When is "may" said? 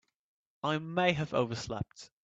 0.79-1.13